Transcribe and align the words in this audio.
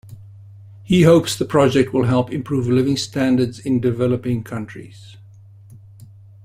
He 0.83 1.03
hopes 1.03 1.35
the 1.35 1.45
project 1.45 1.93
will 1.93 2.05
help 2.05 2.31
improve 2.31 2.65
living 2.65 2.97
standards 2.97 3.59
in 3.59 3.79
developing 3.79 4.43
countries. 4.43 5.15